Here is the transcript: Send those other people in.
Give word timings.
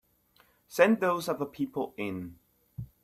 Send 0.67 0.99
those 0.99 1.29
other 1.29 1.45
people 1.45 1.93
in. 1.95 2.39